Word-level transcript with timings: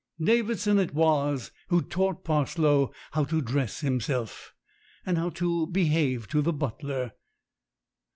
Davidson 0.19 0.79
it 0.79 0.95
was 0.95 1.51
who 1.67 1.83
taught 1.83 2.23
Parslow 2.23 2.91
how 3.11 3.23
to 3.25 3.39
dress 3.39 3.81
himself, 3.81 4.55
and 5.05 5.15
how 5.19 5.29
to 5.29 5.67
be 5.67 5.85
have 5.89 6.27
to 6.29 6.41
the 6.41 6.51
butler. 6.51 7.11